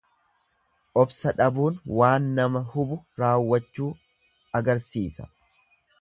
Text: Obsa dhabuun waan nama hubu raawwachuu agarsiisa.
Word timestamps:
Obsa 1.01 1.33
dhabuun 1.41 1.77
waan 1.99 2.25
nama 2.39 2.63
hubu 2.73 2.99
raawwachuu 3.25 3.91
agarsiisa. 4.61 5.33